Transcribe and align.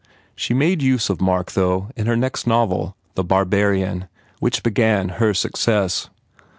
She 0.35 0.55
made 0.55 0.81
use 0.81 1.11
of 1.11 1.21
Mark, 1.21 1.51
though, 1.51 1.91
in 1.95 2.07
her 2.07 2.15
next 2.17 2.47
novel, 2.47 2.95
The 3.13 3.23
Barbarian, 3.23 4.07
which 4.39 4.63
began 4.63 5.09
her 5.21 5.31
success. 5.35 6.09